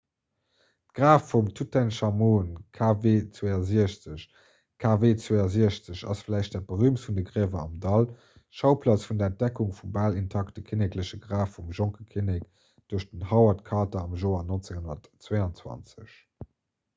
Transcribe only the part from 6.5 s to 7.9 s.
dat berüümtst vun de griewer am